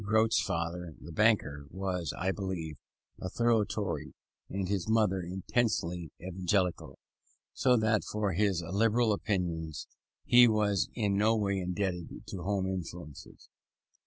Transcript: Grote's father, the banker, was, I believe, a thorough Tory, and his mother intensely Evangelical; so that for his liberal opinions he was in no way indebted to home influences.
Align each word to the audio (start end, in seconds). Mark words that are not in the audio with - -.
Grote's 0.03 0.41
father, 0.41 0.95
the 0.99 1.11
banker, 1.11 1.67
was, 1.69 2.11
I 2.17 2.31
believe, 2.31 2.77
a 3.21 3.29
thorough 3.29 3.63
Tory, 3.63 4.15
and 4.49 4.67
his 4.67 4.89
mother 4.89 5.21
intensely 5.21 6.09
Evangelical; 6.19 6.97
so 7.53 7.77
that 7.77 8.03
for 8.03 8.31
his 8.33 8.63
liberal 8.63 9.13
opinions 9.13 9.87
he 10.25 10.47
was 10.47 10.89
in 10.95 11.17
no 11.17 11.35
way 11.37 11.59
indebted 11.59 12.25
to 12.29 12.41
home 12.41 12.65
influences. 12.65 13.47